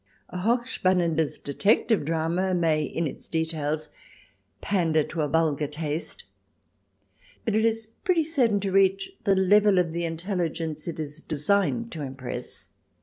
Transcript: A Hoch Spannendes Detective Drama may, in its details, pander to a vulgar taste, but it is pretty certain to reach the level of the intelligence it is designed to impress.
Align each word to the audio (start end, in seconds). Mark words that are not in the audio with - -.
A 0.29 0.39
Hoch 0.39 0.65
Spannendes 0.65 1.37
Detective 1.37 2.05
Drama 2.05 2.55
may, 2.55 2.81
in 2.81 3.05
its 3.05 3.27
details, 3.27 3.91
pander 4.59 5.03
to 5.03 5.21
a 5.21 5.27
vulgar 5.27 5.67
taste, 5.67 6.23
but 7.45 7.53
it 7.53 7.63
is 7.63 7.85
pretty 7.85 8.23
certain 8.23 8.59
to 8.61 8.71
reach 8.71 9.11
the 9.25 9.35
level 9.35 9.77
of 9.77 9.93
the 9.93 10.05
intelligence 10.05 10.87
it 10.87 10.99
is 10.99 11.21
designed 11.21 11.91
to 11.91 12.01
impress. 12.01 12.69